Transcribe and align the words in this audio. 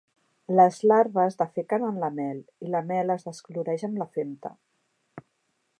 Les 0.59 0.77
larves 0.91 1.37
defequen 1.41 1.85
en 1.89 1.99
la 2.05 2.09
mel 2.15 2.41
i 2.69 2.73
la 2.77 2.83
mel 2.91 3.17
es 3.17 3.29
descoloreix 3.31 3.87
amb 3.89 4.01
la 4.05 4.09
femta. 4.19 4.53